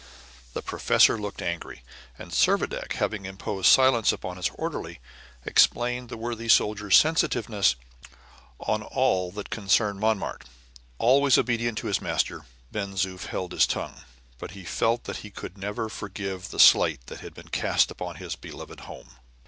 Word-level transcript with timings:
The 0.53 0.63
professor 0.63 1.15
looked 1.15 1.43
angry, 1.43 1.83
and 2.17 2.31
Servadac 2.31 2.93
having 2.93 3.27
imposed 3.27 3.67
silence 3.67 4.11
upon 4.11 4.37
his 4.37 4.49
orderly, 4.55 4.99
explained 5.45 6.09
the 6.09 6.17
worthy 6.17 6.49
soldier's 6.49 6.97
sensitiveness 6.97 7.75
on 8.59 8.81
all 8.81 9.29
that 9.33 9.51
concerned 9.51 9.99
Montmartre. 9.99 10.47
Always 10.97 11.37
obedient 11.37 11.77
to 11.77 11.87
his 11.87 12.01
master, 12.01 12.47
Ben 12.71 12.93
Zoof 12.95 13.27
held 13.27 13.51
his 13.51 13.67
tongue; 13.67 14.01
but 14.39 14.51
he 14.57 14.63
felt 14.65 15.03
that 15.03 15.17
he 15.17 15.29
could 15.29 15.55
never 15.55 15.87
forgive 15.87 16.49
the 16.49 16.57
slight 16.59 17.05
that 17.05 17.19
had 17.19 17.35
been 17.35 17.49
cast 17.49 17.91
upon 17.91 18.15
his 18.15 18.35
beloved 18.35 18.79
home. 18.79 19.17